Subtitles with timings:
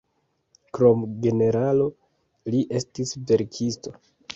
[0.77, 1.87] Krom generalo,
[2.53, 3.99] li estis verkisto.